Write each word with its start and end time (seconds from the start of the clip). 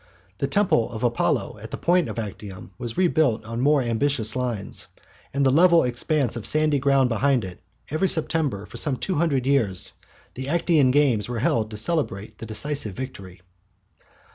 The 0.39 0.47
temple 0.47 0.91
of 0.91 1.03
Apollo, 1.03 1.59
on 1.61 1.67
the 1.69 1.77
point 1.77 2.09
of 2.09 2.17
Actium, 2.17 2.71
was 2.79 2.97
rebuilt 2.97 3.45
on 3.45 3.61
more 3.61 3.83
ambitious 3.83 4.35
lines, 4.35 4.87
and 5.31 5.45
on 5.45 5.53
the 5.53 5.55
level 5.61 5.83
expanse 5.83 6.35
of 6.35 6.47
sandy 6.47 6.79
ground 6.79 7.07
behind 7.07 7.45
it, 7.45 7.59
every 7.91 8.09
September, 8.09 8.65
for 8.65 8.77
some 8.77 8.97
two 8.97 9.13
hundred 9.17 9.45
years, 9.45 9.93
the 10.33 10.45
"Actian 10.47 10.91
games" 10.91 11.29
were 11.29 11.37
held 11.37 11.69
to 11.69 11.77
celebrate 11.77 12.39
the 12.39 12.47
decisive 12.47 12.95
victory. 12.95 13.41